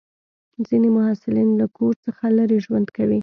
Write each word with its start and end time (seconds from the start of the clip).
ځینې 0.67 0.89
محصلین 0.97 1.49
له 1.61 1.65
کور 1.77 1.93
څخه 2.05 2.23
لرې 2.37 2.57
ژوند 2.65 2.87
کوي. 2.97 3.19